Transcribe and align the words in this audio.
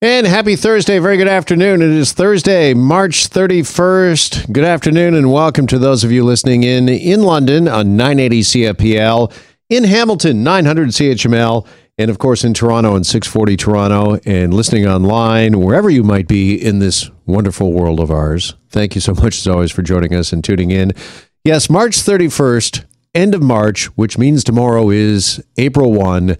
And 0.00 0.28
happy 0.28 0.54
Thursday. 0.54 1.00
Very 1.00 1.16
good 1.16 1.26
afternoon. 1.26 1.82
It 1.82 1.88
is 1.88 2.12
Thursday, 2.12 2.72
March 2.72 3.28
31st. 3.30 4.52
Good 4.52 4.62
afternoon 4.62 5.14
and 5.16 5.32
welcome 5.32 5.66
to 5.66 5.76
those 5.76 6.04
of 6.04 6.12
you 6.12 6.22
listening 6.22 6.62
in 6.62 6.88
in 6.88 7.22
London 7.22 7.66
on 7.66 7.96
980 7.96 8.40
CFPL, 8.42 9.32
in 9.68 9.82
Hamilton 9.82 10.44
900 10.44 10.90
CHML, 10.90 11.66
and 11.98 12.12
of 12.12 12.20
course 12.20 12.44
in 12.44 12.54
Toronto 12.54 12.94
on 12.94 13.02
640 13.02 13.56
Toronto 13.56 14.20
and 14.24 14.54
listening 14.54 14.86
online 14.86 15.58
wherever 15.58 15.90
you 15.90 16.04
might 16.04 16.28
be 16.28 16.54
in 16.54 16.78
this 16.78 17.10
wonderful 17.26 17.72
world 17.72 17.98
of 17.98 18.12
ours. 18.12 18.54
Thank 18.70 18.94
you 18.94 19.00
so 19.00 19.14
much 19.14 19.38
as 19.38 19.48
always 19.48 19.72
for 19.72 19.82
joining 19.82 20.14
us 20.14 20.32
and 20.32 20.44
tuning 20.44 20.70
in. 20.70 20.92
Yes, 21.42 21.68
March 21.68 21.96
31st, 21.96 22.84
end 23.16 23.34
of 23.34 23.42
March, 23.42 23.86
which 23.96 24.16
means 24.16 24.44
tomorrow 24.44 24.90
is 24.90 25.44
April 25.56 25.92
1, 25.92 26.36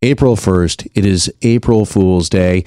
April 0.00 0.34
1st. 0.34 0.88
It 0.94 1.04
is 1.04 1.30
April 1.42 1.84
Fool's 1.84 2.30
Day. 2.30 2.64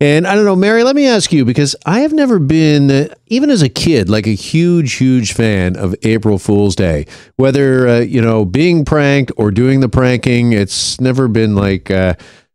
And 0.00 0.28
I 0.28 0.36
don't 0.36 0.44
know, 0.44 0.54
Mary, 0.54 0.84
let 0.84 0.94
me 0.94 1.08
ask 1.08 1.32
you 1.32 1.44
because 1.44 1.74
I 1.84 2.00
have 2.00 2.12
never 2.12 2.38
been, 2.38 3.12
even 3.26 3.50
as 3.50 3.62
a 3.62 3.68
kid, 3.68 4.08
like 4.08 4.28
a 4.28 4.34
huge, 4.34 4.92
huge 4.94 5.32
fan 5.32 5.76
of 5.76 5.96
April 6.02 6.38
Fool's 6.38 6.76
Day. 6.76 7.06
Whether, 7.34 7.88
uh, 7.88 7.98
you 8.00 8.22
know, 8.22 8.44
being 8.44 8.84
pranked 8.84 9.32
or 9.36 9.50
doing 9.50 9.80
the 9.80 9.88
pranking, 9.88 10.52
it's 10.52 11.00
never 11.00 11.26
been 11.26 11.56
like, 11.56 11.90
uh, 11.90 12.14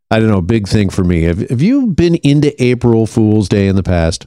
I 0.09 0.20
don't 0.20 0.29
know, 0.29 0.41
big 0.41 0.70
thing 0.70 0.89
for 0.89 1.03
me. 1.03 1.23
Have, 1.23 1.49
have 1.49 1.61
you 1.61 1.87
been 1.87 2.15
into 2.15 2.53
April 2.63 3.05
Fool's 3.05 3.49
Day 3.49 3.67
in 3.67 3.75
the 3.75 3.84
past? 3.84 4.25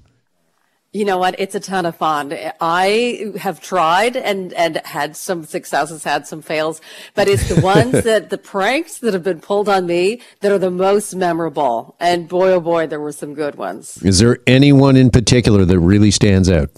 You 0.97 1.05
know 1.05 1.19
what? 1.19 1.39
It's 1.39 1.55
a 1.55 1.61
ton 1.61 1.85
of 1.85 1.95
fun. 1.97 2.35
I 2.59 3.33
have 3.39 3.61
tried 3.61 4.17
and, 4.17 4.55
and 4.55 4.81
had 4.87 5.15
some 5.15 5.45
successes, 5.45 6.05
had 6.05 6.27
some 6.27 6.41
fails, 6.41 6.81
but 7.15 7.29
it's 7.29 7.51
the 7.55 7.61
ones 7.61 7.93
that 8.05 8.31
the 8.31 8.39
pranks 8.39 9.01
that 9.01 9.13
have 9.13 9.23
been 9.23 9.41
pulled 9.41 9.69
on 9.69 9.85
me 9.85 10.23
that 10.41 10.51
are 10.51 10.59
the 10.59 10.71
most 10.71 11.15
memorable. 11.15 11.97
And 12.01 12.27
boy, 12.27 12.53
oh 12.53 12.61
boy, 12.61 12.87
there 12.87 12.99
were 12.99 13.13
some 13.13 13.35
good 13.35 13.57
ones. 13.57 14.03
Is 14.03 14.21
there 14.21 14.39
anyone 14.47 14.97
in 14.97 15.11
particular 15.11 15.67
that 15.67 15.79
really 15.79 16.11
stands 16.11 16.49
out? 16.49 16.71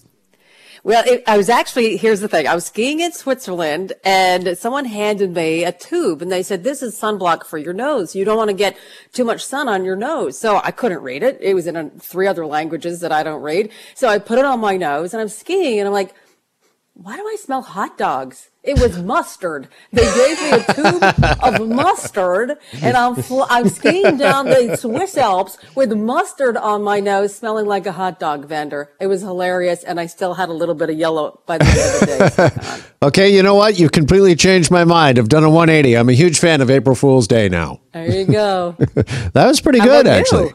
Well, 0.84 1.04
it, 1.06 1.24
I 1.26 1.36
was 1.36 1.48
actually, 1.48 1.96
here's 1.96 2.20
the 2.20 2.28
thing. 2.28 2.46
I 2.46 2.54
was 2.54 2.66
skiing 2.66 3.00
in 3.00 3.12
Switzerland 3.12 3.92
and 4.04 4.56
someone 4.56 4.84
handed 4.84 5.34
me 5.34 5.64
a 5.64 5.72
tube 5.72 6.22
and 6.22 6.30
they 6.30 6.42
said, 6.42 6.64
this 6.64 6.82
is 6.82 6.98
sunblock 6.98 7.44
for 7.44 7.58
your 7.58 7.72
nose. 7.72 8.14
You 8.14 8.24
don't 8.24 8.36
want 8.36 8.48
to 8.48 8.54
get 8.54 8.76
too 9.12 9.24
much 9.24 9.44
sun 9.44 9.68
on 9.68 9.84
your 9.84 9.96
nose. 9.96 10.38
So 10.38 10.60
I 10.62 10.70
couldn't 10.70 11.02
read 11.02 11.22
it. 11.22 11.38
It 11.40 11.54
was 11.54 11.66
in 11.66 11.76
a, 11.76 11.90
three 11.90 12.26
other 12.26 12.46
languages 12.46 13.00
that 13.00 13.12
I 13.12 13.22
don't 13.22 13.42
read. 13.42 13.70
So 13.94 14.08
I 14.08 14.18
put 14.18 14.38
it 14.38 14.44
on 14.44 14.60
my 14.60 14.76
nose 14.76 15.14
and 15.14 15.20
I'm 15.20 15.28
skiing 15.28 15.78
and 15.80 15.88
I'm 15.88 15.92
like, 15.92 16.14
why 17.00 17.16
do 17.16 17.22
I 17.22 17.36
smell 17.41 17.62
hot 17.62 17.96
dogs? 17.96 18.50
It 18.64 18.80
was 18.80 19.00
mustard. 19.00 19.68
They 19.92 20.02
gave 20.02 20.42
me 20.42 20.50
a 20.50 20.74
tube 20.74 21.02
of 21.44 21.68
mustard, 21.68 22.58
and 22.82 22.96
I'm 22.96 23.14
fl- 23.14 23.44
I'm 23.48 23.68
skiing 23.68 24.16
down 24.16 24.46
the 24.46 24.77
Swiss 24.77 25.16
Alps 25.16 25.58
with 25.76 25.92
mustard 25.92 26.56
on 26.56 26.82
my 26.82 26.98
nose, 26.98 27.36
smelling 27.36 27.66
like 27.66 27.86
a 27.86 27.92
hot 27.92 28.19
dog 28.19 28.46
vendor. 28.46 28.91
It 29.00 29.06
was 29.06 29.22
hilarious, 29.22 29.84
and 29.84 30.00
I 30.00 30.06
still 30.06 30.34
had 30.34 30.48
a 30.48 30.52
little 30.52 30.74
bit 30.74 30.91
of 30.91 30.98
yellow 30.98 31.41
by 31.46 31.58
the 31.58 31.66
end 31.66 31.78
of 31.78 32.00
the 32.00 32.60
day. 32.60 32.80
Uh, 33.02 33.06
okay, 33.06 33.32
you 33.32 33.44
know 33.44 33.54
what? 33.54 33.78
You've 33.78 33.92
completely 33.92 34.34
changed 34.34 34.72
my 34.72 34.82
mind. 34.84 35.20
I've 35.20 35.28
done 35.28 35.44
a 35.44 35.50
180. 35.50 35.96
I'm 35.96 36.08
a 36.08 36.14
huge 36.14 36.41
fan 36.41 36.60
of 36.60 36.69
April 36.69 36.96
Fool's 36.96 37.28
Day 37.28 37.48
now. 37.48 37.80
There 37.92 38.10
you 38.10 38.24
go. 38.26 38.72
that 39.34 39.46
was 39.46 39.60
pretty 39.60 39.78
How 39.78 39.86
good, 39.86 40.08
actually. 40.08 40.48
you? 40.48 40.54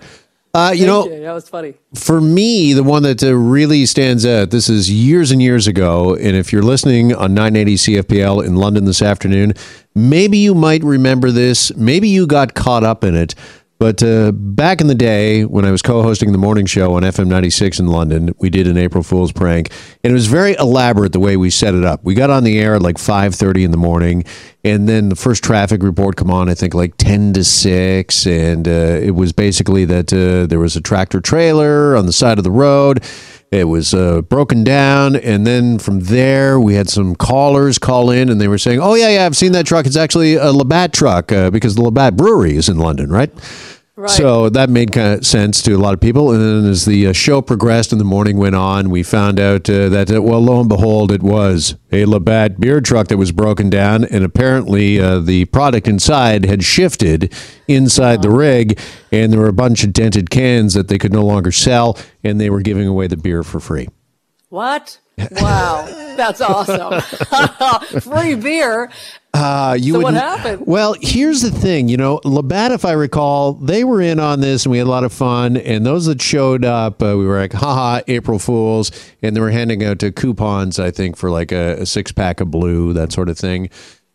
Uh, 0.55 0.71
you 0.71 0.85
Thank 0.85 0.87
know, 0.87 1.15
you. 1.15 1.21
that 1.23 1.33
was 1.33 1.49
funny. 1.49 1.73
for 1.95 2.21
me, 2.21 2.73
the 2.73 2.83
one 2.83 3.01
that 3.01 3.23
uh, 3.23 3.33
really 3.33 3.87
stands 3.87 4.23
out, 4.23 4.51
this 4.51 4.69
is 4.69 4.87
years 4.87 5.31
and 5.31 5.41
years 5.41 5.65
ago. 5.65 6.13
And 6.13 6.35
if 6.35 6.53
you're 6.53 6.61
listening 6.61 7.11
on 7.15 7.33
980 7.33 7.75
CFPL 7.75 8.45
in 8.45 8.55
London 8.55 8.85
this 8.85 9.01
afternoon, 9.01 9.53
maybe 9.95 10.37
you 10.37 10.53
might 10.53 10.83
remember 10.83 11.31
this. 11.31 11.75
Maybe 11.75 12.07
you 12.07 12.27
got 12.27 12.53
caught 12.53 12.83
up 12.83 13.03
in 13.03 13.15
it. 13.15 13.33
But 13.79 14.03
uh, 14.03 14.31
back 14.31 14.79
in 14.79 14.85
the 14.85 14.95
day, 14.95 15.43
when 15.43 15.65
I 15.65 15.71
was 15.71 15.81
co-hosting 15.81 16.31
the 16.31 16.37
morning 16.37 16.67
show 16.67 16.93
on 16.93 17.01
FM 17.01 17.27
96 17.27 17.79
in 17.79 17.87
London, 17.87 18.33
we 18.37 18.51
did 18.51 18.67
an 18.67 18.77
April 18.77 19.03
Fool's 19.03 19.31
prank, 19.31 19.71
and 20.03 20.11
it 20.11 20.13
was 20.13 20.27
very 20.27 20.53
elaborate 20.53 21.11
the 21.11 21.19
way 21.19 21.35
we 21.35 21.49
set 21.49 21.73
it 21.73 21.83
up. 21.83 22.01
We 22.03 22.13
got 22.13 22.29
on 22.29 22.43
the 22.43 22.59
air 22.59 22.75
at 22.75 22.81
like 22.83 22.97
5:30 22.97 23.65
in 23.65 23.71
the 23.71 23.77
morning, 23.77 24.23
and 24.63 24.87
then 24.87 25.09
the 25.09 25.15
first 25.15 25.43
traffic 25.43 25.83
report 25.83 26.15
come 26.15 26.31
on, 26.31 26.47
I 26.47 26.53
think 26.53 26.73
like 26.73 26.95
10 26.97 27.33
to 27.33 27.43
6, 27.43 28.25
and 28.27 28.67
uh, 28.67 28.71
it 28.71 29.11
was 29.11 29.33
basically 29.33 29.85
that 29.85 30.13
uh, 30.13 30.47
there 30.47 30.59
was 30.59 30.75
a 30.75 30.81
tractor 30.81 31.19
trailer 31.19 31.95
on 31.95 32.05
the 32.05 32.13
side 32.13 32.37
of 32.37 32.43
the 32.43 32.51
road. 32.51 33.03
It 33.51 33.65
was 33.65 33.93
uh, 33.93 34.21
broken 34.21 34.63
down, 34.63 35.15
and 35.15 35.45
then 35.45 35.77
from 35.79 35.99
there 35.99 36.59
we 36.59 36.73
had 36.73 36.89
some 36.89 37.15
callers 37.15 37.77
call 37.77 38.09
in, 38.09 38.29
and 38.29 38.41
they 38.41 38.47
were 38.47 38.57
saying, 38.57 38.79
"Oh 38.81 38.95
yeah, 38.95 39.09
yeah, 39.09 39.25
I've 39.25 39.37
seen 39.37 39.51
that 39.51 39.67
truck. 39.67 39.85
It's 39.85 39.95
actually 39.95 40.35
a 40.35 40.51
Labatt 40.51 40.91
truck 40.91 41.31
uh, 41.31 41.51
because 41.51 41.75
the 41.75 41.83
Labatt 41.83 42.17
Brewery 42.17 42.55
is 42.55 42.67
in 42.67 42.77
London, 42.79 43.11
right?" 43.11 43.31
Right. 43.95 44.09
So 44.09 44.49
that 44.49 44.71
made 44.71 44.91
kind 44.91 45.19
of 45.19 45.25
sense 45.25 45.61
to 45.61 45.73
a 45.73 45.77
lot 45.77 45.93
of 45.93 45.99
people. 45.99 46.31
And 46.31 46.41
then 46.41 46.71
as 46.71 46.85
the 46.85 47.07
uh, 47.07 47.13
show 47.13 47.43
progressed 47.43 47.91
and 47.91 48.01
the 48.01 48.05
morning 48.05 48.37
went 48.37 48.55
on, 48.55 48.89
we 48.89 49.03
found 49.03 49.39
out 49.39 49.69
uh, 49.69 49.87
that, 49.89 50.11
uh, 50.11 50.19
well, 50.19 50.39
lo 50.39 50.59
and 50.61 50.67
behold, 50.67 51.11
it 51.11 51.21
was 51.21 51.75
a 51.91 52.05
Labatt 52.05 52.59
beer 52.59 52.81
truck 52.81 53.09
that 53.09 53.17
was 53.17 53.31
broken 53.31 53.69
down. 53.69 54.03
And 54.05 54.23
apparently 54.23 54.99
uh, 54.99 55.19
the 55.19 55.45
product 55.45 55.87
inside 55.87 56.43
had 56.43 56.63
shifted 56.63 57.31
inside 57.67 58.23
the 58.23 58.31
rig. 58.31 58.79
And 59.11 59.31
there 59.31 59.39
were 59.39 59.47
a 59.47 59.53
bunch 59.53 59.83
of 59.83 59.93
dented 59.93 60.31
cans 60.31 60.73
that 60.73 60.87
they 60.87 60.97
could 60.97 61.13
no 61.13 61.23
longer 61.23 61.51
sell. 61.51 61.95
And 62.23 62.41
they 62.41 62.49
were 62.49 62.61
giving 62.61 62.87
away 62.87 63.05
the 63.05 63.17
beer 63.17 63.43
for 63.43 63.59
free. 63.59 63.89
What? 64.49 64.99
Wow, 65.31 65.85
that's 66.17 66.41
awesome! 66.41 66.99
Free 68.01 68.33
beer. 68.33 68.89
Uh, 69.35 69.75
you 69.79 69.93
So 69.93 69.99
what 69.99 70.13
wouldn't- 70.13 70.23
happened? 70.23 70.63
Well, 70.67 70.95
here's 71.01 71.41
the 71.41 71.49
thing. 71.49 71.87
You 71.89 71.97
know, 71.97 72.21
Labatt, 72.23 72.71
if 72.71 72.85
I 72.85 72.91
recall, 72.91 73.53
they 73.53 73.83
were 73.83 73.99
in 73.99 74.19
on 74.19 74.41
this 74.41 74.65
and 74.65 74.71
we 74.71 74.77
had 74.77 74.85
a 74.85 74.89
lot 74.91 75.03
of 75.03 75.11
fun. 75.11 75.57
And 75.57 75.83
those 75.85 76.05
that 76.05 76.21
showed 76.21 76.63
up, 76.63 77.01
uh, 77.01 77.15
we 77.17 77.25
were 77.25 77.39
like, 77.39 77.53
haha, 77.53 78.01
April 78.07 78.37
Fools. 78.37 78.91
And 79.23 79.35
they 79.35 79.39
were 79.41 79.49
handing 79.49 79.83
out 79.83 80.03
uh, 80.03 80.11
coupons, 80.11 80.77
I 80.79 80.91
think, 80.91 81.17
for 81.17 81.31
like 81.31 81.51
a, 81.51 81.81
a 81.81 81.85
six 81.87 82.11
pack 82.11 82.41
of 82.41 82.51
blue, 82.51 82.93
that 82.93 83.11
sort 83.11 83.27
of 83.27 83.37
thing. 83.37 83.69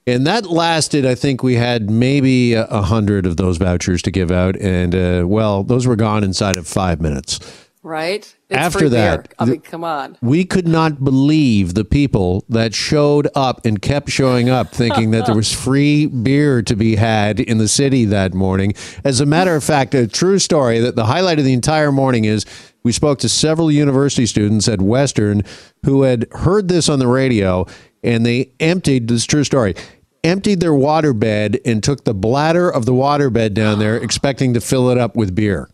And 0.07 0.25
that 0.27 0.47
lasted, 0.47 1.05
I 1.05 1.15
think 1.17 1.43
we 1.43 1.57
had 1.57 1.91
maybe 1.91 2.55
a 2.55 2.65
a 2.67 2.83
hundred 2.83 3.27
of 3.27 3.37
those 3.37 3.57
vouchers 3.59 4.01
to 4.03 4.11
give 4.13 4.31
out. 4.31 4.57
And, 4.61 4.95
uh, 4.95 5.25
well, 5.27 5.65
those 5.65 5.85
were 5.87 5.97
gone 5.97 6.23
inside 6.23 6.57
of 6.57 6.67
five 6.69 7.01
minutes. 7.01 7.41
Right? 7.89 8.23
It's 8.51 8.59
After 8.59 8.91
that. 8.91 9.33
I 9.39 9.47
mean, 9.47 9.61
come 9.63 9.83
on. 9.83 10.19
We 10.21 10.45
could 10.45 10.69
not 10.69 11.03
believe 11.03 11.73
the 11.73 11.87
people 11.87 12.45
that 12.51 12.75
showed 12.75 13.29
up 13.35 13.65
and 13.65 13.81
kept 13.81 14.11
showing 14.11 14.51
up 14.51 14.73
thinking 14.73 15.11
that 15.13 15.25
there 15.25 15.35
was 15.35 15.51
free 15.65 16.05
beer 16.05 16.61
to 16.61 16.77
be 16.77 16.97
had 16.97 17.41
in 17.41 17.57
the 17.57 17.67
city 17.67 18.05
that 18.05 18.35
morning. 18.35 18.75
As 19.05 19.23
a 19.23 19.27
matter 19.27 19.57
of 19.57 19.65
fact, 19.65 19.95
a 19.95 20.07
true 20.07 20.39
story 20.39 20.81
that 20.81 20.97
the 20.97 21.07
highlight 21.07 21.39
of 21.39 21.47
the 21.47 21.55
entire 21.55 21.91
morning 21.91 22.27
is 22.27 22.45
we 22.83 22.93
spoke 22.93 23.21
to 23.21 23.29
several 23.29 23.71
university 23.71 24.27
students 24.27 24.69
at 24.69 24.83
Western 24.83 25.43
who 25.87 26.03
had 26.03 26.27
heard 26.33 26.69
this 26.69 26.91
on 26.91 26.99
the 26.99 27.09
radio 27.09 27.67
and 28.03 28.27
they 28.27 28.53
emptied 28.61 29.09
this 29.09 29.25
true 29.25 29.45
story. 29.45 29.75
Emptied 30.23 30.61
their 30.61 30.73
waterbed 30.73 31.59
and 31.65 31.83
took 31.83 32.05
the 32.05 32.13
bladder 32.13 32.69
of 32.69 32.85
the 32.85 32.93
waterbed 32.93 33.55
down 33.55 33.79
there, 33.79 33.97
expecting 34.05 34.53
to 34.53 34.61
fill 34.61 34.91
it 34.91 34.99
up 34.99 35.17
with 35.17 35.35
beer. 35.35 35.71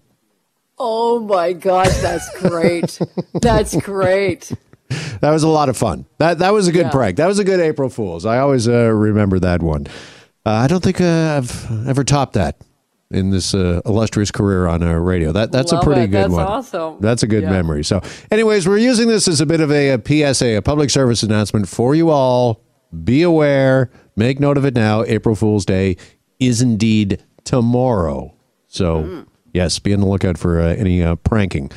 Oh 0.78 1.20
my 1.20 1.52
gosh, 1.52 1.96
that's 1.98 2.28
great. 2.40 2.98
that's 3.40 3.76
great. 3.82 4.52
That 5.20 5.30
was 5.30 5.42
a 5.42 5.48
lot 5.48 5.68
of 5.68 5.76
fun. 5.76 6.06
That 6.18 6.38
that 6.40 6.52
was 6.52 6.68
a 6.68 6.72
good 6.72 6.86
Yeah. 6.86 6.90
prank. 6.90 7.16
That 7.16 7.26
was 7.26 7.38
a 7.38 7.44
good 7.44 7.60
April 7.60 7.88
Fool's. 7.88 8.26
I 8.26 8.38
always 8.38 8.68
uh, 8.68 8.90
remember 8.92 9.38
that 9.40 9.62
one. 9.62 9.86
Uh, 10.46 10.50
I 10.50 10.66
don't 10.66 10.82
think 10.82 11.00
uh, 11.00 11.36
I've 11.38 11.88
ever 11.88 12.04
topped 12.04 12.34
that 12.34 12.56
in 13.10 13.30
this 13.30 13.54
uh, 13.54 13.80
illustrious 13.86 14.30
career 14.30 14.66
on 14.66 14.82
uh, 14.82 14.92
radio. 14.94 15.32
That 15.32 15.52
that's 15.52 15.72
Love 15.72 15.82
a 15.82 15.84
pretty 15.86 16.02
it. 16.02 16.06
good 16.08 16.24
That's 16.24 16.32
one. 16.32 16.46
awesome. 16.46 16.96
That's 17.00 17.22
a 17.22 17.26
good 17.26 17.44
Yeah. 17.44 17.50
memory. 17.50 17.84
So, 17.84 18.02
anyways, 18.30 18.66
we're 18.68 18.78
using 18.78 19.08
this 19.08 19.26
as 19.28 19.41
a 19.41 19.46
bit 19.46 19.60
of 19.60 19.70
a, 19.70 19.91
a 19.91 19.98
PSA, 20.34 20.56
a 20.58 20.62
public 20.62 20.91
service 20.91 21.22
announcement 21.22 21.68
for 21.68 21.94
you 21.94 22.10
all. 22.10 22.60
Be 23.04 23.22
aware. 23.22 23.91
Make 24.16 24.38
note 24.38 24.58
of 24.58 24.64
it 24.64 24.74
now. 24.74 25.02
April 25.04 25.34
Fool's 25.34 25.64
Day 25.64 25.96
is 26.38 26.60
indeed 26.60 27.22
tomorrow. 27.44 28.34
So, 28.68 29.02
Mm. 29.02 29.26
Yes, 29.54 29.78
be 29.78 29.95
on 29.95 30.01
the 30.01 30.06
lookout 30.06 30.36
for 30.36 30.60
uh, 30.60 30.74
any 30.74 31.03
uh, 31.03 31.15
pranking. 31.16 31.71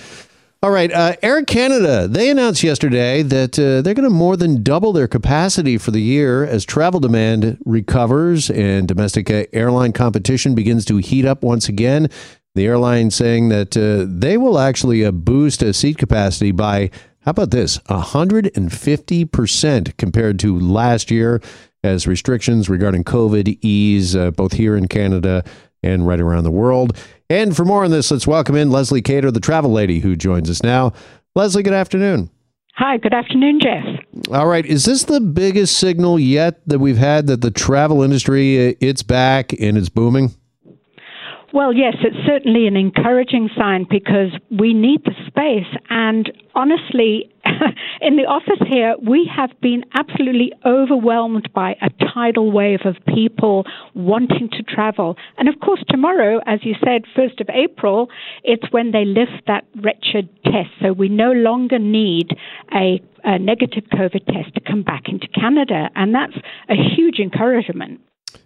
All 0.64 0.72
right, 0.72 0.92
uh, 0.92 1.14
Air 1.22 1.44
Canada, 1.44 2.08
they 2.08 2.32
announced 2.32 2.64
yesterday 2.64 3.22
that 3.22 3.60
uh, 3.60 3.84
they're 3.84 3.94
going 3.94 4.10
to 4.10 4.12
more 4.16 4.36
than 4.36 4.64
double 4.64 4.92
their 4.92 5.08
capacity 5.08 5.78
for 5.78 5.92
the 5.92 6.02
year 6.02 6.44
as 6.44 6.66
travel 6.66 7.00
demand 7.00 7.60
recovers 7.64 8.50
and 8.50 8.88
domestic 8.88 9.30
uh, 9.30 9.44
airline 9.54 9.94
competition 9.94 10.56
begins 10.56 10.84
to 10.86 10.98
heat 10.98 11.26
up 11.26 11.44
once 11.44 11.70
again. 11.70 12.10
The 12.56 12.66
airline 12.66 13.12
saying 13.12 13.50
that 13.50 13.78
uh, 13.78 14.08
they 14.10 14.36
will 14.36 14.58
actually 14.58 15.08
boost 15.12 15.64
seat 15.76 16.00
capacity 16.00 16.52
by, 16.52 16.90
how 17.20 17.30
about 17.30 17.52
this, 17.52 17.78
150% 17.78 19.98
compared 19.98 20.40
to 20.40 20.60
last 20.60 21.12
year 21.12 21.40
as 21.84 22.08
restrictions 22.08 22.68
regarding 22.68 23.04
COVID 23.04 23.60
ease 23.62 24.16
both 24.16 24.54
here 24.54 24.76
in 24.76 24.88
Canada 24.88 25.44
and 25.84 26.08
right 26.08 26.20
around 26.20 26.46
the 26.46 26.52
world. 26.52 26.98
And 27.30 27.56
for 27.56 27.66
more 27.66 27.84
on 27.84 27.92
this, 27.92 28.10
let's 28.10 28.26
welcome 28.26 28.56
in 28.56 28.72
Lesley 28.72 29.02
Keyter, 29.02 29.34
the 29.34 29.42
travel 29.42 29.72
lady 29.72 30.00
who 30.00 30.16
joins 30.16 30.50
us 30.50 30.64
now. 30.64 30.94
Lesley, 31.36 31.62
good 31.62 31.74
afternoon. 31.74 32.30
Hi, 32.76 32.98
good 32.98 33.14
afternoon, 33.14 33.60
Jeff. 33.60 33.84
All 34.32 34.48
right, 34.48 34.66
is 34.66 34.86
this 34.86 35.04
the 35.04 35.20
biggest 35.20 35.78
signal 35.78 36.20
yet 36.20 36.62
that 36.68 36.80
we've 36.80 36.98
had 36.98 37.28
that 37.28 37.42
the 37.42 37.52
travel 37.52 38.02
industry 38.02 38.56
it's 38.80 39.04
back 39.04 39.52
and 39.60 39.78
it's 39.78 39.90
booming? 39.90 40.36
Well, 41.54 41.74
yes, 41.74 41.96
it's 42.02 42.28
certainly 42.28 42.68
an 42.68 42.76
encouraging 42.76 43.50
sign 43.58 43.86
because 43.90 44.32
we 44.52 44.74
need 44.74 45.06
the 45.06 45.14
space. 45.28 45.82
And 45.90 46.30
honestly, 46.56 47.32
in 48.02 48.18
the 48.18 48.26
office 48.26 48.62
here, 48.68 48.96
we 49.02 49.32
have 49.34 49.52
been 49.62 49.86
absolutely 49.98 50.52
overwhelmed 50.66 51.50
by 51.56 51.78
a 51.82 51.90
tidal 52.14 52.52
wave 52.52 52.82
of 52.84 52.98
people 53.08 53.64
wanting 53.96 54.50
to 54.50 54.64
travel. 54.64 55.16
And 55.38 55.48
of 55.48 55.60
course, 55.62 55.82
tomorrow, 55.88 56.42
as 56.46 56.60
you 56.64 56.76
said, 56.84 57.04
1st 57.18 57.40
of 57.40 57.50
April, 57.50 58.10
it's 58.44 58.70
when 58.72 58.92
they 58.92 59.06
lift 59.06 59.48
that 59.48 59.64
wretched 59.82 60.28
test. 60.44 60.70
So 60.82 60.92
we 60.92 61.08
no 61.08 61.32
longer 61.32 61.80
need 61.80 62.36
a, 62.76 63.02
a 63.24 63.40
negative 63.40 63.86
COVID 63.94 64.26
test 64.26 64.54
to 64.56 64.60
come 64.60 64.84
back 64.84 65.04
into 65.08 65.30
Canada. 65.30 65.90
And 65.96 66.14
that's 66.14 66.36
a 66.68 66.76
huge 66.76 67.20
encouragement. 67.20 68.02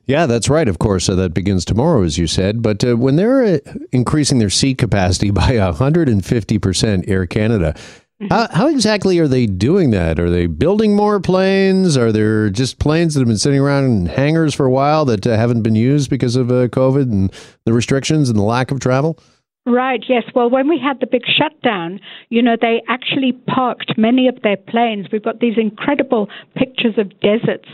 Yeah, 0.05 0.25
that's 0.25 0.49
right. 0.49 0.67
Of 0.67 0.79
course, 0.79 1.07
uh, 1.09 1.15
that 1.15 1.33
begins 1.33 1.65
tomorrow, 1.65 2.03
as 2.03 2.17
you 2.17 2.27
said. 2.27 2.61
But 2.61 2.83
uh, 2.83 2.97
when 2.97 3.15
they're 3.15 3.43
uh, 3.43 3.59
increasing 3.91 4.39
their 4.39 4.49
seat 4.49 4.77
capacity 4.77 5.31
by 5.31 5.51
150%, 5.53 7.09
Air 7.09 7.25
Canada, 7.25 7.73
mm-hmm. 7.75 8.27
how, 8.27 8.47
how, 8.51 8.67
exactly 8.67 9.19
are 9.19 9.27
they 9.27 9.45
doing 9.45 9.91
that? 9.91 10.19
Are 10.19 10.29
they 10.29 10.47
building 10.47 10.95
more 10.95 11.19
planes? 11.19 11.97
Are 11.97 12.11
there 12.11 12.49
just 12.49 12.79
planes 12.79 13.13
that 13.13 13.21
have 13.21 13.27
been 13.27 13.37
sitting 13.37 13.59
around 13.59 13.85
in 13.85 14.05
hangars 14.07 14.53
for 14.53 14.65
a 14.65 14.71
while 14.71 15.05
that 15.05 15.25
uh, 15.25 15.35
haven't 15.35 15.61
been 15.61 15.75
used 15.75 16.09
because 16.09 16.35
of 16.35 16.51
uh, 16.51 16.67
COVID 16.67 17.03
and 17.03 17.33
the 17.65 17.73
restrictions 17.73 18.29
and 18.29 18.37
the 18.37 18.43
lack 18.43 18.71
of 18.71 18.79
travel? 18.79 19.17
Right, 19.63 20.03
yes. 20.09 20.23
Well, 20.33 20.49
when 20.49 20.67
we 20.67 20.79
had 20.79 21.01
the 21.01 21.05
big 21.05 21.21
shutdown, 21.27 21.99
you 22.29 22.41
know, 22.41 22.55
they 22.59 22.81
actually 22.87 23.31
parked 23.31 23.95
many 23.95 24.27
of 24.27 24.41
their 24.41 24.57
planes. 24.57 25.05
We've 25.11 25.23
got 25.23 25.39
these 25.39 25.53
incredible 25.55 26.29
pictures 26.55 26.95
of 26.97 27.11
deserts, 27.19 27.69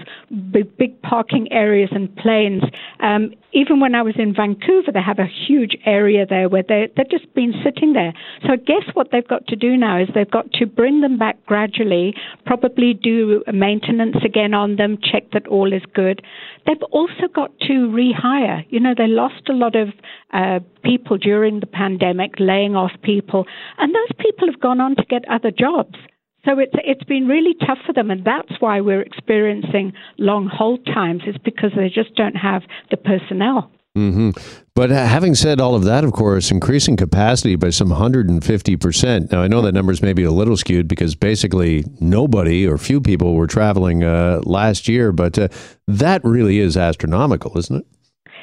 big, 0.52 0.76
big 0.76 1.02
parking 1.02 1.50
areas 1.50 1.90
and 1.94 2.14
planes. 2.18 2.64
Um, 3.00 3.32
even 3.54 3.80
when 3.80 3.96
I 3.96 4.02
was 4.02 4.16
in 4.18 4.36
Vancouver, 4.36 4.92
they 4.92 5.02
have 5.02 5.20
a 5.20 5.26
huge 5.48 5.78
area 5.86 6.26
there 6.30 6.50
where 6.50 6.64
they, 6.68 6.90
they've 6.98 7.10
just 7.10 7.34
been 7.34 7.54
sitting 7.64 7.94
there. 7.94 8.12
So 8.46 8.52
I 8.52 8.58
guess 8.58 8.84
what 8.94 9.08
they've 9.14 9.28
got 9.28 9.48
to 9.48 9.56
do 9.56 9.78
now 9.78 10.02
is 10.02 10.10
they've 10.14 10.30
got 10.30 10.52
to 10.54 10.66
bring 10.66 11.00
them 11.00 11.18
back 11.18 11.44
gradually, 11.46 12.14
probably 12.46 12.94
do 12.94 13.44
maintenance 13.52 14.18
again 14.26 14.54
on 14.54 14.76
them, 14.76 14.98
check 15.02 15.32
that 15.32 15.48
all 15.48 15.72
is 15.72 15.84
good. 15.94 16.22
They've 16.66 16.84
also 16.92 17.28
got 17.34 17.58
to 17.62 17.74
rehire. 17.74 18.66
You 18.70 18.82
know, 18.82 18.94
they 18.96 19.08
lost 19.08 19.48
a 19.48 19.54
lot 19.54 19.78
of 19.78 19.90
uh, 20.34 20.60
people 20.84 21.18
during 21.18 21.62
the 21.62 21.68
pandemic, 21.78 22.32
laying 22.40 22.76
off 22.76 22.92
people, 23.04 23.46
and 23.78 23.94
those 23.94 24.14
people 24.20 24.48
have 24.52 24.62
gone 24.62 24.82
on 24.82 24.96
to 24.96 25.04
get 25.10 25.30
other 25.30 25.52
jobs. 25.52 25.98
So 26.46 26.60
it's 26.60 26.74
it's 26.92 27.04
been 27.04 27.28
really 27.28 27.56
tough 27.66 27.80
for 27.86 27.94
them, 27.94 28.10
and 28.10 28.24
that's 28.24 28.56
why 28.60 28.80
we're 28.82 29.02
experiencing 29.02 29.94
long 30.18 30.50
hold 30.52 30.86
times. 30.86 31.24
Is 31.28 31.36
because 31.44 31.72
they 31.76 31.90
just 31.90 32.16
don't 32.16 32.36
have 32.36 32.62
the 32.90 32.98
personnel. 32.98 33.72
Mm-hmm. 33.98 34.30
But 34.76 34.92
having 34.92 35.34
said 35.34 35.60
all 35.60 35.74
of 35.74 35.84
that, 35.86 36.04
of 36.04 36.12
course, 36.14 36.52
increasing 36.52 36.98
capacity 36.98 37.56
by 37.56 37.72
some 37.72 37.90
150%. 37.90 39.32
Now, 39.32 39.42
I 39.42 39.48
know 39.48 39.64
that 39.64 39.72
number's 39.72 40.04
maybe 40.04 40.24
a 40.24 40.32
little 40.32 40.56
skewed 40.56 40.88
because 40.88 41.16
basically 41.16 41.84
nobody 42.00 42.68
or 42.68 42.78
few 42.78 43.02
people 43.02 43.34
were 43.34 43.48
traveling 43.48 44.04
uh, 44.04 44.42
last 44.44 44.88
year, 44.88 45.12
but 45.12 45.40
uh, 45.40 45.48
that 45.88 46.24
really 46.24 46.60
is 46.60 46.78
astronomical, 46.78 47.58
isn't 47.58 47.78
it? 47.78 47.88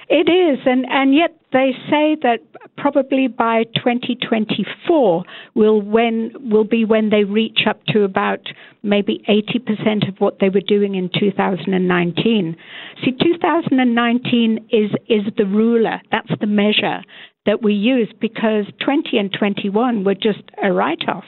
It 0.09 0.29
is, 0.29 0.59
and, 0.67 0.85
and 0.91 1.15
yet 1.15 1.35
they 1.53 1.73
say 1.89 2.17
that 2.23 2.41
probably 2.77 3.29
by 3.29 3.65
2024 3.77 5.25
will 5.55 5.81
when 5.81 6.33
will 6.51 6.65
be 6.65 6.85
when 6.85 7.11
they 7.11 7.25
reach 7.25 7.61
up 7.67 7.83
to 7.87 8.03
about 8.03 8.41
maybe 8.83 9.23
80% 9.29 10.09
of 10.09 10.19
what 10.19 10.39
they 10.41 10.51
were 10.51 10.61
doing 10.61 10.95
in 10.95 11.09
2019. 11.19 12.57
See, 13.05 13.13
2019 13.13 14.69
is 14.71 14.91
is 15.09 15.33
the 15.39 15.47
ruler. 15.47 16.03
That's 16.11 16.33
the 16.41 16.47
measure 16.47 17.03
that 17.47 17.63
we 17.63 17.75
use 17.75 18.13
because 18.21 18.65
20 18.85 19.19
and 19.19 19.33
21 19.33 20.05
were 20.05 20.15
just 20.15 20.43
a 20.63 20.73
write-off. 20.73 21.25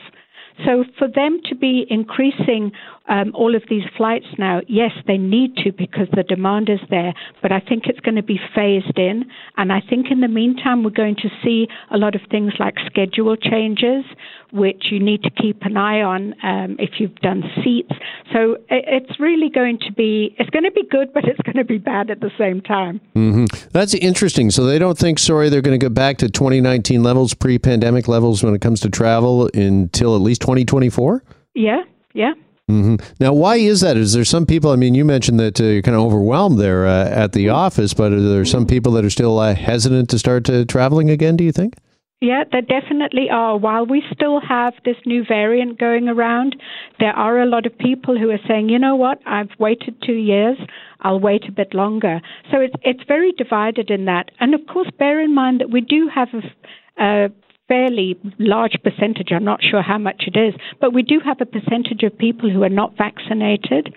So 0.64 0.84
for 0.98 1.08
them 1.08 1.40
to 1.48 1.54
be 1.54 1.86
increasing 1.90 2.72
um, 3.08 3.32
all 3.34 3.54
of 3.54 3.62
these 3.68 3.84
flights 3.96 4.26
now, 4.38 4.60
yes, 4.68 4.90
they 5.06 5.18
need 5.18 5.56
to 5.58 5.72
because 5.72 6.08
the 6.14 6.22
demand 6.22 6.68
is 6.68 6.80
there, 6.90 7.14
but 7.42 7.52
I 7.52 7.60
think 7.60 7.86
it's 7.86 8.00
going 8.00 8.16
to 8.16 8.22
be 8.22 8.40
phased 8.54 8.98
in. 8.98 9.24
And 9.56 9.72
I 9.72 9.80
think 9.80 10.06
in 10.10 10.20
the 10.20 10.28
meantime, 10.28 10.82
we're 10.82 10.90
going 10.90 11.16
to 11.16 11.28
see 11.42 11.68
a 11.90 11.98
lot 11.98 12.14
of 12.14 12.20
things 12.30 12.54
like 12.58 12.74
schedule 12.86 13.36
changes, 13.36 14.04
which 14.52 14.86
you 14.90 14.98
need 14.98 15.22
to 15.22 15.30
keep 15.30 15.62
an 15.62 15.76
eye 15.76 16.02
on 16.02 16.34
um, 16.42 16.76
if 16.78 16.98
you've 16.98 17.14
done 17.16 17.42
seats. 17.62 17.92
So 18.32 18.56
it's 18.70 19.18
really 19.20 19.50
going 19.50 19.78
to 19.86 19.92
be, 19.92 20.34
it's 20.38 20.50
going 20.50 20.64
to 20.64 20.72
be 20.72 20.84
good, 20.90 21.12
but 21.12 21.24
it's 21.24 21.40
going 21.42 21.56
to 21.56 21.64
be 21.64 21.78
bad 21.78 22.10
at 22.10 22.20
the 22.20 22.30
same 22.38 22.60
time. 22.60 23.00
Mm-hmm. 23.14 23.68
That's 23.70 23.94
interesting. 23.94 24.50
So 24.50 24.64
they 24.64 24.78
don't 24.78 24.98
think, 24.98 25.18
sorry, 25.18 25.48
they're 25.48 25.62
going 25.62 25.78
to 25.78 25.84
go 25.84 25.90
back 25.90 26.18
to 26.18 26.28
2019 26.28 27.02
levels, 27.02 27.34
pre 27.34 27.58
pandemic 27.58 28.08
levels 28.08 28.42
when 28.42 28.54
it 28.54 28.60
comes 28.60 28.80
to 28.80 28.90
travel 28.90 29.48
until 29.54 30.14
at 30.16 30.22
least 30.22 30.40
2024? 30.42 31.22
Yeah, 31.54 31.82
yeah. 32.12 32.32
Mm-hmm. 32.70 32.96
Now, 33.20 33.32
why 33.32 33.56
is 33.56 33.80
that? 33.82 33.96
Is 33.96 34.12
there 34.12 34.24
some 34.24 34.44
people? 34.44 34.72
I 34.72 34.76
mean, 34.76 34.94
you 34.94 35.04
mentioned 35.04 35.38
that 35.38 35.60
uh, 35.60 35.64
you're 35.64 35.82
kind 35.82 35.96
of 35.96 36.02
overwhelmed 36.02 36.58
there 36.58 36.84
uh, 36.86 37.08
at 37.08 37.32
the 37.32 37.48
office, 37.48 37.94
but 37.94 38.12
are 38.12 38.20
there 38.20 38.44
some 38.44 38.66
people 38.66 38.92
that 38.92 39.04
are 39.04 39.10
still 39.10 39.38
uh, 39.38 39.54
hesitant 39.54 40.10
to 40.10 40.18
start 40.18 40.50
uh, 40.50 40.64
traveling 40.64 41.08
again? 41.08 41.36
Do 41.36 41.44
you 41.44 41.52
think? 41.52 41.74
Yeah, 42.20 42.44
there 42.50 42.62
definitely 42.62 43.28
are. 43.30 43.56
While 43.58 43.86
we 43.86 44.02
still 44.12 44.40
have 44.40 44.72
this 44.84 44.96
new 45.04 45.22
variant 45.22 45.78
going 45.78 46.08
around, 46.08 46.56
there 46.98 47.12
are 47.12 47.40
a 47.40 47.46
lot 47.46 47.66
of 47.66 47.78
people 47.78 48.18
who 48.18 48.30
are 48.30 48.40
saying, 48.48 48.70
you 48.70 48.78
know 48.78 48.96
what, 48.96 49.20
I've 49.26 49.50
waited 49.58 50.02
two 50.04 50.14
years, 50.14 50.56
I'll 51.02 51.20
wait 51.20 51.44
a 51.46 51.52
bit 51.52 51.74
longer. 51.74 52.20
So 52.50 52.58
it's 52.60 52.74
it's 52.82 53.02
very 53.06 53.32
divided 53.32 53.90
in 53.90 54.06
that. 54.06 54.30
And 54.40 54.54
of 54.54 54.62
course, 54.66 54.88
bear 54.98 55.20
in 55.20 55.34
mind 55.34 55.60
that 55.60 55.70
we 55.70 55.82
do 55.82 56.10
have 56.12 56.28
a, 56.32 57.04
a 57.04 57.28
fairly 57.68 58.18
large 58.38 58.76
percentage, 58.82 59.28
I'm 59.30 59.44
not 59.44 59.60
sure 59.62 59.82
how 59.82 59.98
much 59.98 60.24
it 60.26 60.38
is, 60.38 60.54
but 60.80 60.92
we 60.92 61.02
do 61.02 61.20
have 61.24 61.40
a 61.40 61.46
percentage 61.46 62.02
of 62.02 62.16
people 62.18 62.50
who 62.50 62.62
are 62.62 62.68
not 62.68 62.96
vaccinated, 62.96 63.94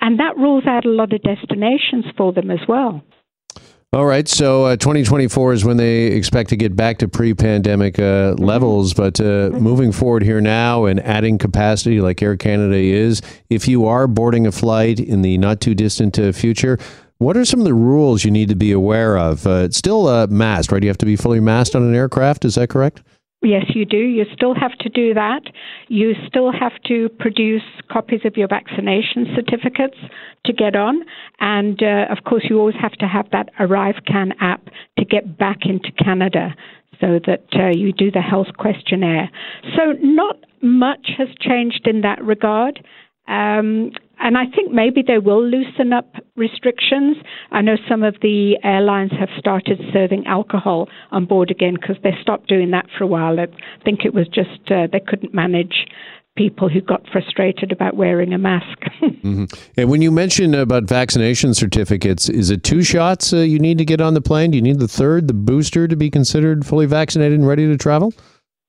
and 0.00 0.18
that 0.20 0.36
rules 0.36 0.66
out 0.66 0.84
a 0.84 0.90
lot 0.90 1.12
of 1.12 1.22
destinations 1.22 2.04
for 2.16 2.32
them 2.32 2.50
as 2.50 2.60
well. 2.68 3.02
All 3.90 4.04
right, 4.04 4.28
so 4.28 4.66
uh, 4.66 4.76
2024 4.76 5.54
is 5.54 5.64
when 5.64 5.78
they 5.78 6.08
expect 6.08 6.50
to 6.50 6.56
get 6.56 6.76
back 6.76 6.98
to 6.98 7.08
pre-pandemic 7.08 7.98
uh, 7.98 8.02
mm-hmm. 8.02 8.44
levels. 8.44 8.92
But 8.92 9.18
uh, 9.18 9.48
moving 9.54 9.92
forward 9.92 10.22
here 10.22 10.42
now 10.42 10.84
and 10.84 11.00
adding 11.00 11.38
capacity, 11.38 12.02
like 12.02 12.22
Air 12.22 12.36
Canada 12.36 12.76
is, 12.76 13.22
if 13.48 13.66
you 13.66 13.86
are 13.86 14.06
boarding 14.06 14.46
a 14.46 14.52
flight 14.52 15.00
in 15.00 15.22
the 15.22 15.38
not 15.38 15.62
too 15.62 15.74
distant 15.74 16.18
uh, 16.18 16.32
future, 16.32 16.78
what 17.18 17.36
are 17.36 17.44
some 17.44 17.60
of 17.60 17.66
the 17.66 17.74
rules 17.74 18.24
you 18.24 18.30
need 18.30 18.48
to 18.48 18.56
be 18.56 18.72
aware 18.72 19.18
of? 19.18 19.46
Uh, 19.46 19.64
it's 19.64 19.76
still 19.76 20.06
uh, 20.06 20.26
masked, 20.28 20.72
right? 20.72 20.82
You 20.82 20.88
have 20.88 20.98
to 20.98 21.06
be 21.06 21.16
fully 21.16 21.40
masked 21.40 21.74
on 21.74 21.82
an 21.82 21.94
aircraft. 21.94 22.44
Is 22.44 22.54
that 22.54 22.68
correct? 22.68 23.02
Yes, 23.40 23.66
you 23.72 23.84
do. 23.84 23.96
You 23.96 24.24
still 24.32 24.54
have 24.54 24.76
to 24.80 24.88
do 24.88 25.14
that. 25.14 25.42
You 25.86 26.14
still 26.26 26.50
have 26.50 26.72
to 26.86 27.08
produce 27.20 27.62
copies 27.90 28.20
of 28.24 28.36
your 28.36 28.48
vaccination 28.48 29.26
certificates 29.34 29.96
to 30.44 30.52
get 30.52 30.74
on. 30.74 31.04
And 31.38 31.80
uh, 31.80 32.06
of 32.10 32.24
course, 32.24 32.46
you 32.50 32.58
always 32.58 32.74
have 32.80 32.92
to 32.92 33.06
have 33.06 33.30
that 33.30 33.50
ArriveCAN 33.60 34.32
app 34.40 34.64
to 34.98 35.04
get 35.04 35.38
back 35.38 35.58
into 35.62 35.92
Canada 35.92 36.54
so 37.00 37.20
that 37.26 37.46
uh, 37.54 37.68
you 37.68 37.92
do 37.92 38.10
the 38.10 38.20
health 38.20 38.48
questionnaire. 38.58 39.30
So, 39.76 39.92
not 40.02 40.36
much 40.60 41.10
has 41.16 41.28
changed 41.40 41.86
in 41.86 42.00
that 42.00 42.22
regard. 42.24 42.84
Um, 43.28 43.92
and 44.20 44.36
I 44.36 44.46
think 44.54 44.72
maybe 44.72 45.02
they 45.06 45.18
will 45.18 45.44
loosen 45.44 45.92
up 45.92 46.14
restrictions. 46.36 47.16
I 47.50 47.62
know 47.62 47.76
some 47.88 48.02
of 48.02 48.16
the 48.22 48.58
airlines 48.64 49.12
have 49.18 49.28
started 49.38 49.80
serving 49.92 50.26
alcohol 50.26 50.88
on 51.10 51.24
board 51.26 51.50
again 51.50 51.74
because 51.80 51.96
they 52.02 52.12
stopped 52.20 52.48
doing 52.48 52.70
that 52.72 52.86
for 52.96 53.04
a 53.04 53.06
while. 53.06 53.38
I 53.38 53.46
think 53.84 54.04
it 54.04 54.14
was 54.14 54.26
just 54.28 54.70
uh, 54.70 54.86
they 54.90 55.00
couldn't 55.00 55.34
manage 55.34 55.86
people 56.36 56.68
who 56.68 56.80
got 56.80 57.02
frustrated 57.10 57.72
about 57.72 57.96
wearing 57.96 58.32
a 58.32 58.38
mask. 58.38 58.78
mm-hmm. 59.02 59.44
And 59.76 59.90
when 59.90 60.00
you 60.02 60.12
mentioned 60.12 60.54
about 60.54 60.84
vaccination 60.84 61.52
certificates, 61.52 62.28
is 62.28 62.48
it 62.50 62.62
two 62.62 62.84
shots 62.84 63.32
uh, 63.32 63.38
you 63.38 63.58
need 63.58 63.76
to 63.78 63.84
get 63.84 64.00
on 64.00 64.14
the 64.14 64.20
plane? 64.20 64.52
Do 64.52 64.56
you 64.56 64.62
need 64.62 64.78
the 64.78 64.88
third, 64.88 65.26
the 65.26 65.34
booster, 65.34 65.88
to 65.88 65.96
be 65.96 66.10
considered 66.10 66.64
fully 66.64 66.86
vaccinated 66.86 67.38
and 67.38 67.48
ready 67.48 67.66
to 67.66 67.76
travel? 67.76 68.14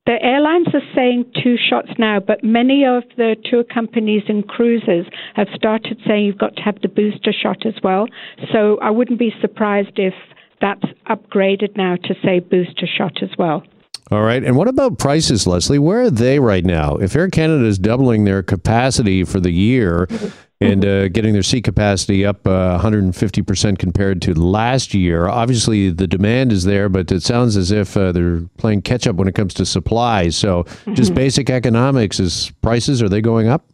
The 0.05 0.17
airlines 0.23 0.67
are 0.73 0.95
saying 0.95 1.31
two 1.43 1.55
shots 1.69 1.89
now, 1.99 2.19
but 2.19 2.43
many 2.43 2.83
of 2.83 3.03
the 3.15 3.35
tour 3.45 3.63
companies 3.63 4.23
and 4.27 4.47
cruises 4.47 5.05
have 5.35 5.47
started 5.53 5.99
saying 6.07 6.25
you've 6.25 6.37
got 6.37 6.55
to 6.55 6.61
have 6.63 6.81
the 6.81 6.87
booster 6.87 7.31
shot 7.31 7.65
as 7.65 7.75
well. 7.83 8.07
So 8.51 8.79
I 8.81 8.89
wouldn't 8.89 9.19
be 9.19 9.31
surprised 9.39 9.97
if 9.97 10.15
that's 10.61 10.85
upgraded 11.07 11.77
now 11.77 11.95
to 11.95 12.15
say 12.23 12.39
booster 12.39 12.87
shot 12.87 13.21
as 13.21 13.29
well. 13.37 13.63
All 14.11 14.23
right. 14.23 14.43
And 14.43 14.55
what 14.55 14.67
about 14.67 14.97
prices, 14.97 15.45
Lesley? 15.45 15.77
Where 15.77 16.01
are 16.01 16.09
they 16.09 16.39
right 16.39 16.65
now? 16.65 16.95
If 16.95 17.15
Air 17.15 17.29
Canada 17.29 17.65
is 17.65 17.77
doubling 17.77 18.23
their 18.23 18.41
capacity 18.41 19.23
for 19.23 19.39
the 19.39 19.51
year, 19.51 20.07
and 20.61 20.85
uh, 20.85 21.07
getting 21.07 21.33
their 21.33 21.43
seat 21.43 21.63
capacity 21.63 22.25
up 22.25 22.45
uh, 22.45 22.79
150% 22.81 23.79
compared 23.79 24.21
to 24.21 24.33
last 24.33 24.93
year. 24.93 25.27
Obviously, 25.27 25.89
the 25.89 26.07
demand 26.07 26.51
is 26.51 26.65
there, 26.65 26.89
but 26.89 27.11
it 27.11 27.23
sounds 27.23 27.55
as 27.55 27.71
if 27.71 27.95
uh, 27.95 28.11
they're 28.11 28.41
playing 28.57 28.81
catch 28.81 29.07
up 29.07 29.15
when 29.15 29.27
it 29.27 29.35
comes 29.35 29.53
to 29.53 29.65
supply. 29.65 30.29
So, 30.29 30.63
just 30.93 31.11
mm-hmm. 31.11 31.15
basic 31.15 31.49
economics 31.49 32.19
is 32.19 32.51
prices, 32.61 33.01
are 33.01 33.09
they 33.09 33.21
going 33.21 33.47
up? 33.47 33.65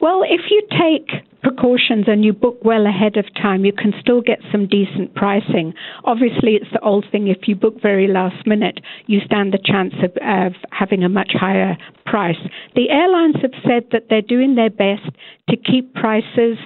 Well, 0.00 0.22
if 0.24 0.40
you 0.50 0.62
take 0.78 1.08
precautions 1.44 2.06
and 2.08 2.24
you 2.24 2.32
book 2.32 2.58
well 2.64 2.86
ahead 2.86 3.16
of 3.16 3.26
time, 3.34 3.64
you 3.64 3.72
can 3.72 3.92
still 4.00 4.22
get 4.22 4.40
some 4.50 4.66
decent 4.66 5.14
pricing. 5.14 5.74
Obviously, 6.04 6.54
it's 6.54 6.72
the 6.72 6.80
old 6.80 7.04
thing 7.12 7.28
if 7.28 7.46
you 7.46 7.54
book 7.54 7.80
very 7.80 8.08
last 8.08 8.46
minute, 8.46 8.80
you 9.06 9.20
stand 9.24 9.52
the 9.52 9.58
chance 9.62 9.94
of, 10.02 10.10
of 10.22 10.52
having 10.72 11.04
a 11.04 11.08
much 11.08 11.32
higher 11.34 11.76
price. 12.06 12.40
The 12.74 12.90
airlines 12.90 13.36
have 13.42 13.52
said 13.62 13.90
that 13.92 14.06
they're 14.08 14.22
doing 14.22 14.54
their 14.54 14.70
best 14.70 15.06
to 15.50 15.56
keep 15.56 15.94
prices 15.94 16.56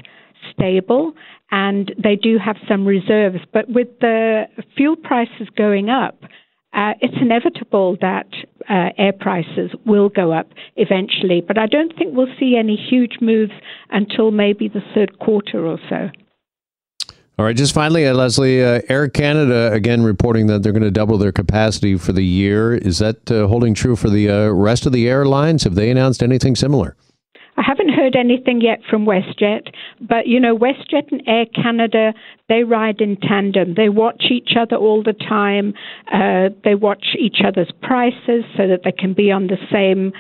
stable 0.53 1.13
and 1.51 1.93
they 2.03 2.17
do 2.17 2.39
have 2.39 2.57
some 2.69 2.87
reserves. 2.87 3.39
But 3.53 3.69
with 3.69 3.89
the 4.01 4.45
fuel 4.77 4.97
prices 4.97 5.49
going 5.57 5.91
up, 5.91 6.21
uh, 6.73 6.93
it's 7.01 7.17
inevitable 7.21 7.97
that 8.01 8.27
uh, 8.69 8.91
air 8.99 9.13
prices 9.13 9.71
will 9.87 10.09
go 10.09 10.33
up 10.33 10.49
eventually, 10.77 11.43
but 11.47 11.59
I 11.59 11.67
don't 11.67 11.97
think 11.97 12.15
we'll 12.15 12.35
see 12.39 12.57
any 12.59 12.77
huge 12.77 13.17
moves 13.21 13.53
until 13.91 14.31
maybe 14.31 14.69
the 14.69 14.83
third 14.95 15.19
quarter 15.19 15.67
or 15.67 15.79
so. 15.89 16.11
All 17.39 17.45
right, 17.45 17.57
just 17.57 17.73
finally, 17.73 18.05
uh, 18.05 18.15
Lesley, 18.15 18.65
uh, 18.65 18.81
Air 18.89 19.09
Canada 19.09 19.73
again 19.73 20.03
reporting 20.03 20.49
that 20.49 20.63
they're 20.63 20.73
going 20.73 20.83
to 20.83 20.91
double 20.91 21.19
their 21.19 21.31
capacity 21.31 21.97
for 21.97 22.13
the 22.13 22.25
year. 22.25 22.75
Is 22.75 22.99
that 22.99 23.31
uh, 23.31 23.47
holding 23.47 23.75
true 23.75 23.95
for 23.95 24.11
the 24.11 24.29
uh, 24.29 24.49
rest 24.49 24.87
of 24.87 24.93
the 24.93 25.09
airlines? 25.09 25.63
Have 25.63 25.77
they 25.77 25.89
announced 25.89 26.23
anything 26.23 26.57
similar? 26.57 26.97
Haven't 27.69 27.91
heard 27.91 28.17
anything 28.17 28.63
yet 28.63 28.79
from 28.89 29.05
WestJet, 29.05 29.75
but 30.01 30.27
you 30.27 30.41
know, 30.41 30.57
WestJet 30.57 31.13
and 31.13 31.23
Air 31.27 31.45
Canada, 31.45 32.15
they 32.49 32.65
ride 32.65 33.03
in 33.03 33.19
tandem. 33.19 33.75
They 33.75 33.91
watch 33.91 34.25
each 34.31 34.53
other 34.59 34.77
all 34.77 35.03
the 35.03 35.13
time. 35.13 35.75
Uh, 36.11 36.49
they 36.65 36.75
watch 36.75 37.09
each 37.19 37.43
other's 37.47 37.71
prices 37.83 38.45
so 38.57 38.67
that 38.69 38.85
they 38.85 38.93
can 38.93 39.13
be 39.13 39.31
on 39.31 39.49
the 39.49 39.59
same 39.71 40.13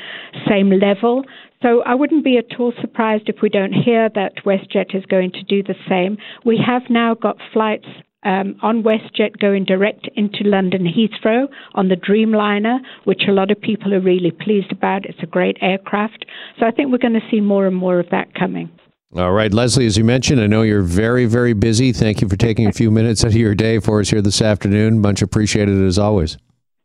same 0.46 0.68
level. 0.68 1.24
So 1.62 1.82
I 1.86 1.94
wouldn't 1.94 2.22
be 2.22 2.36
at 2.36 2.60
all 2.60 2.74
surprised 2.82 3.30
if 3.30 3.36
we 3.40 3.48
don't 3.48 3.72
hear 3.72 4.10
that 4.14 4.44
WestJet 4.44 4.94
is 4.94 5.06
going 5.06 5.32
to 5.32 5.42
do 5.42 5.62
the 5.62 5.74
same. 5.88 6.18
We 6.44 6.62
have 6.66 6.82
now 6.90 7.14
got 7.14 7.38
flights 7.54 7.86
um, 8.28 8.56
on 8.60 8.82
WestJet 8.82 9.38
going 9.38 9.64
direct 9.64 10.06
into 10.14 10.44
London 10.44 10.84
Heathrow 10.84 11.48
on 11.74 11.88
the 11.88 11.96
Dreamliner, 11.96 12.78
which 13.04 13.22
a 13.26 13.32
lot 13.32 13.50
of 13.50 13.58
people 13.58 13.94
are 13.94 14.00
really 14.00 14.30
pleased 14.30 14.70
about. 14.70 15.06
It's 15.06 15.22
a 15.22 15.26
great 15.26 15.56
aircraft. 15.62 16.26
So 16.60 16.66
I 16.66 16.70
think 16.70 16.92
we're 16.92 16.98
going 16.98 17.14
to 17.14 17.30
see 17.30 17.40
more 17.40 17.66
and 17.66 17.76
more 17.76 17.98
of 17.98 18.10
that 18.10 18.34
coming. 18.34 18.70
All 19.16 19.32
right, 19.32 19.52
Lesley, 19.54 19.86
as 19.86 19.96
you 19.96 20.04
mentioned, 20.04 20.42
I 20.42 20.46
know 20.46 20.60
you're 20.60 20.82
very, 20.82 21.24
very 21.24 21.54
busy. 21.54 21.92
Thank 21.94 22.20
you 22.20 22.28
for 22.28 22.36
taking 22.36 22.66
a 22.66 22.72
few 22.72 22.90
minutes 22.90 23.24
out 23.24 23.28
of 23.28 23.36
your 23.36 23.54
day 23.54 23.78
for 23.78 24.00
us 24.00 24.10
here 24.10 24.20
this 24.20 24.42
afternoon. 24.42 25.00
Much 25.00 25.22
appreciated 25.22 25.82
as 25.82 25.98
always. 25.98 26.36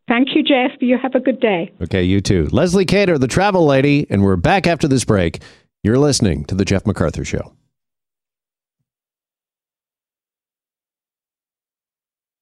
Thank 0.08 0.28
you, 0.34 0.42
Jeff. 0.42 0.70
You 0.80 0.96
have 1.02 1.14
a 1.14 1.20
good 1.20 1.40
day. 1.40 1.70
Okay, 1.82 2.02
you 2.02 2.22
too. 2.22 2.48
Lesley 2.50 2.86
Keyter, 2.86 3.20
the 3.20 3.28
travel 3.28 3.66
lady, 3.66 4.06
and 4.08 4.22
we're 4.22 4.36
back 4.36 4.66
after 4.66 4.88
this 4.88 5.04
break. 5.04 5.42
You're 5.82 5.98
listening 5.98 6.46
to 6.46 6.54
The 6.54 6.64
Jeff 6.64 6.84
McArthur 6.84 7.26
Show. 7.26 7.52